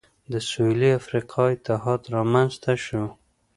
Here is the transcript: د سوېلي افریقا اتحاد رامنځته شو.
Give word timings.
د 0.31 0.33
سوېلي 0.49 0.91
افریقا 0.99 1.43
اتحاد 1.55 2.01
رامنځته 2.15 2.73
شو. 2.85 3.03